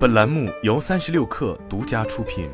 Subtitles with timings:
[0.00, 2.48] 本栏目由三十六氪独家出品。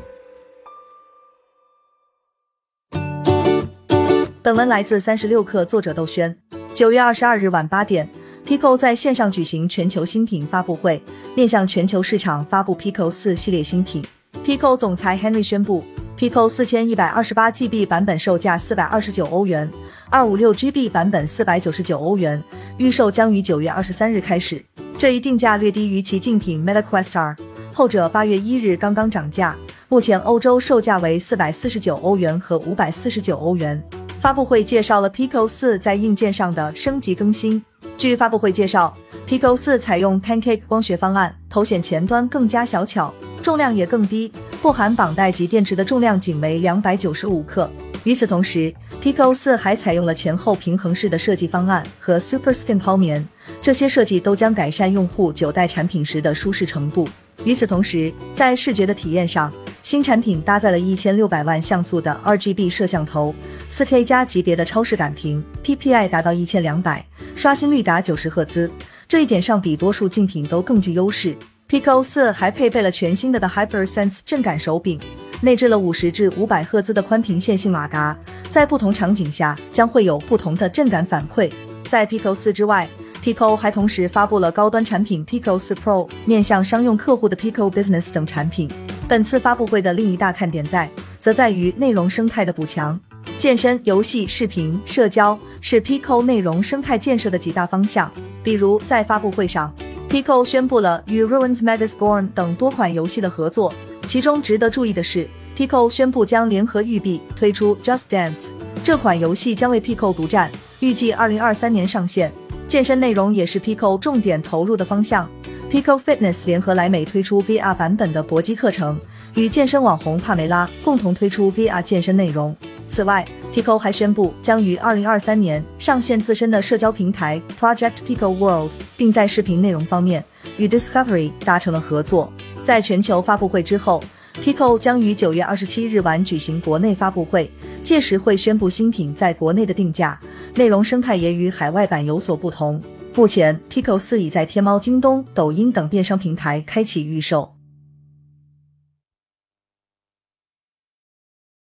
[4.43, 6.37] 本文来自三十六氪，作者窦轩。
[6.73, 8.09] 九月二十二日晚八点
[8.45, 11.01] ，Pico 在线上举行全球新品发布会，
[11.35, 14.03] 面向全球市场发布 Pico 四系列新品。
[14.43, 15.81] Pico 总裁 Henry 宣布
[16.17, 19.71] ，Pico 四千一百二十八 GB 版本售价四百二十九欧元，
[20.09, 22.43] 二五六 GB 版本四百九十九欧元，
[22.77, 24.61] 预售将于九月二十三日开始。
[24.97, 27.37] 这一定价略低于其竞品 Meta Quest R，，
[27.71, 29.55] 后者八月一日刚刚涨价，
[29.89, 33.79] 目前欧洲售价为四百四十九欧元和五百四十九欧元。
[34.19, 37.63] 发布会介绍了 Pico 四在硬件上的升级更新。
[37.95, 38.91] 据发布会介绍
[39.27, 43.13] ，Pico 四采用 Pancake 光学方案，头显前端更加小巧，
[43.47, 44.29] 重量也更低，
[44.61, 47.71] 不含绑带及电池的重量仅为两百九十五克。
[48.03, 53.25] 与此同时，Pico 四还采用了前后平衡式的设计方案和 Super Skin 抛棉，
[53.61, 57.07] 这些设计都将改善用户久戴产品时的舒适程度。
[57.45, 59.49] 与此同时，在视觉的体验上，
[59.81, 63.33] 新产品搭载了一千六百万像素的 RGB 摄像头。
[63.69, 68.69] 四 K 加级别的超视感屏，PPI 达到一千两百，刷新率达九十赫兹，
[69.07, 71.33] 这一点上比多数竞品都更具优势。
[71.69, 74.97] Pico 四还配备了全新的的 HyperSense 震感手柄，
[75.41, 78.17] 内置了五十至五百赫兹的宽频线性马达，
[78.49, 81.51] 在不同场景下将会有不同的震感反馈。
[81.89, 82.87] 在 Pico 四之外
[83.21, 88.71] ，Pico 还同时发布了高端产品 Pico 四 Pro，面向商用客户的 Pico Business 等产品。
[89.05, 92.97] 本次发布会的另一大看点在，则在于内容生态的补强。
[93.37, 98.09] 健身、游戏、视频、社交是 Pico 内容生态建设的几大方向。
[98.41, 99.73] 比如，在发布会上
[100.09, 103.73] ，Pico 宣布了与 Ruins Megasborn 等多款游戏的合作。
[104.07, 105.27] 其中值得注意的是
[105.57, 108.47] ，Pico 宣布将联合育碧推出 Just Dance
[108.83, 110.49] 这款游戏，将为 Pico 独占，
[110.79, 112.31] 预计二零二三年上线。
[112.67, 115.29] 健身内容也是 Pico 重点投入的方向。
[115.69, 118.97] Pico Fitness 联合莱美推出 VR 版本的搏击课程，
[119.35, 122.55] 与健身网红帕梅拉共同推出 VR 健身内容。
[122.89, 130.23] 此外，Pico 还宣布将于二零二三年上线自身的社交平台 Project Pico World，并在视频内容方面
[130.57, 132.31] 与 Discovery 达成了合作。
[132.63, 134.03] 在全球发布会之后
[134.41, 137.51] ，Pico 将于九月二十七日晚举行国内发布会，
[137.83, 140.19] 届时会宣布新品在国内的定价，
[140.55, 142.81] 内容生态也与海外版有所不同。
[143.15, 147.56] 目前，Pico 四已在天猫、京东、抖音等电商平台开启预售。